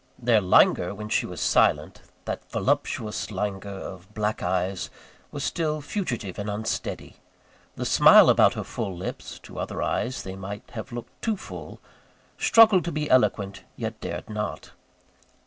[0.17, 4.89] Their languor, when she was silent that voluptuous languor of black eyes
[5.31, 7.17] was still fugitive and unsteady.
[7.75, 11.79] The smile about her full lips (to other eyes, they might have looked too full)
[12.39, 14.71] struggled to be eloquent, yet dared not.